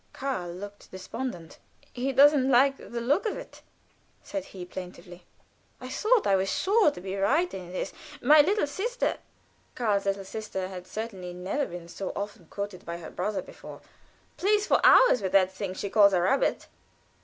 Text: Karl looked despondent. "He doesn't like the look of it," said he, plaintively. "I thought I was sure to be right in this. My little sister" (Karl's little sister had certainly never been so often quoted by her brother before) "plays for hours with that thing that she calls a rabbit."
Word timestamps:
Karl 0.13 0.49
looked 0.51 0.89
despondent. 0.89 1.59
"He 1.93 2.11
doesn't 2.11 2.49
like 2.49 2.75
the 2.79 3.01
look 3.01 3.27
of 3.27 3.37
it," 3.37 3.61
said 4.23 4.45
he, 4.45 4.65
plaintively. 4.65 5.27
"I 5.79 5.89
thought 5.89 6.25
I 6.25 6.35
was 6.35 6.49
sure 6.51 6.89
to 6.89 6.99
be 6.99 7.15
right 7.17 7.53
in 7.53 7.71
this. 7.71 7.93
My 8.19 8.41
little 8.41 8.65
sister" 8.65 9.17
(Karl's 9.75 10.07
little 10.07 10.25
sister 10.25 10.69
had 10.69 10.87
certainly 10.87 11.35
never 11.35 11.67
been 11.67 11.87
so 11.87 12.09
often 12.15 12.47
quoted 12.47 12.83
by 12.83 12.97
her 12.97 13.11
brother 13.11 13.43
before) 13.43 13.81
"plays 14.37 14.65
for 14.65 14.81
hours 14.83 15.21
with 15.21 15.33
that 15.33 15.51
thing 15.51 15.73
that 15.73 15.77
she 15.79 15.91
calls 15.91 16.13
a 16.13 16.21
rabbit." 16.21 16.67